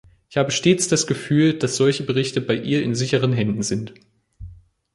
Ich 0.31 0.37
habe 0.37 0.49
stets 0.49 0.87
das 0.87 1.05
Gefühl, 1.05 1.53
dass 1.59 1.75
solche 1.75 2.01
Berichte 2.01 2.41
bei 2.41 2.55
ihr 2.55 2.81
in 2.81 2.95
sicheren 2.95 3.33
Händen 3.33 3.61
sind. 3.61 3.93